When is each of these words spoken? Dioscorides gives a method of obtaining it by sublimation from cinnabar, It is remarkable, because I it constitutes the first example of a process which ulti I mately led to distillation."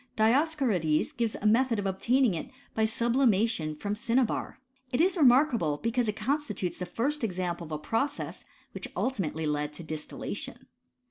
Dioscorides 0.17 1.15
gives 1.15 1.35
a 1.35 1.45
method 1.45 1.77
of 1.77 1.85
obtaining 1.85 2.33
it 2.33 2.49
by 2.73 2.85
sublimation 2.85 3.75
from 3.75 3.93
cinnabar, 3.93 4.57
It 4.91 4.99
is 4.99 5.15
remarkable, 5.15 5.77
because 5.77 6.07
I 6.09 6.09
it 6.09 6.15
constitutes 6.15 6.79
the 6.79 6.87
first 6.87 7.23
example 7.23 7.65
of 7.65 7.71
a 7.73 7.77
process 7.77 8.43
which 8.71 8.91
ulti 8.95 9.23
I 9.23 9.29
mately 9.29 9.47
led 9.47 9.73
to 9.73 9.83
distillation." 9.83 10.65